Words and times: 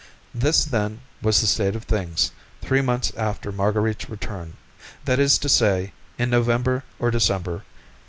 This, 0.33 0.65
then, 0.65 1.01
was 1.21 1.39
the 1.41 1.45
state 1.45 1.75
of 1.75 1.83
things 1.83 2.31
three 2.59 2.81
months 2.81 3.11
after 3.15 3.51
Marguerite's 3.51 4.09
return; 4.09 4.53
that 5.05 5.19
is 5.19 5.37
to 5.37 5.47
say, 5.47 5.93
in 6.17 6.27
November 6.31 6.83
or 6.97 7.11
December, 7.11 7.61
1842. 7.61 7.67